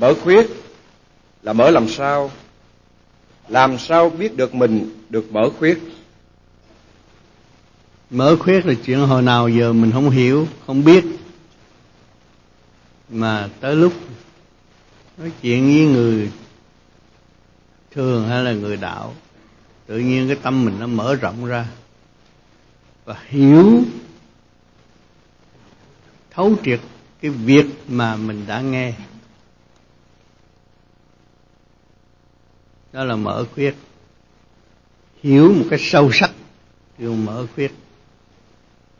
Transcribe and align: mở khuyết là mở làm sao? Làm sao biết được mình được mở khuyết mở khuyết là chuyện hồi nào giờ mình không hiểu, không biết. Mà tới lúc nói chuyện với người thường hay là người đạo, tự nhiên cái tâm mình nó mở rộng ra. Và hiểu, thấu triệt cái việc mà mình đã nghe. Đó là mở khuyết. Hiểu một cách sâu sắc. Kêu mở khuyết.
mở 0.00 0.14
khuyết 0.22 0.46
là 1.42 1.52
mở 1.52 1.70
làm 1.70 1.88
sao? 1.88 2.30
Làm 3.48 3.78
sao 3.78 4.10
biết 4.10 4.36
được 4.36 4.54
mình 4.54 4.90
được 5.10 5.32
mở 5.32 5.50
khuyết 5.58 5.78
mở 8.10 8.36
khuyết 8.40 8.66
là 8.66 8.74
chuyện 8.84 8.98
hồi 8.98 9.22
nào 9.22 9.48
giờ 9.48 9.72
mình 9.72 9.92
không 9.92 10.10
hiểu, 10.10 10.48
không 10.66 10.84
biết. 10.84 11.04
Mà 13.08 13.48
tới 13.60 13.76
lúc 13.76 13.92
nói 15.18 15.32
chuyện 15.42 15.64
với 15.64 15.86
người 15.86 16.30
thường 17.90 18.28
hay 18.28 18.44
là 18.44 18.52
người 18.52 18.76
đạo, 18.76 19.14
tự 19.86 19.98
nhiên 19.98 20.26
cái 20.28 20.36
tâm 20.42 20.64
mình 20.64 20.76
nó 20.78 20.86
mở 20.86 21.14
rộng 21.14 21.46
ra. 21.46 21.66
Và 23.04 23.16
hiểu, 23.28 23.82
thấu 26.30 26.54
triệt 26.64 26.80
cái 27.20 27.30
việc 27.30 27.66
mà 27.88 28.16
mình 28.16 28.44
đã 28.46 28.60
nghe. 28.60 28.94
Đó 32.92 33.04
là 33.04 33.16
mở 33.16 33.44
khuyết. 33.54 33.74
Hiểu 35.22 35.52
một 35.52 35.64
cách 35.70 35.80
sâu 35.82 36.10
sắc. 36.12 36.30
Kêu 36.98 37.14
mở 37.14 37.46
khuyết. 37.54 37.72